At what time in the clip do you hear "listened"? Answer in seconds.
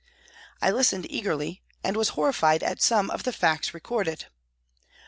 0.71-1.05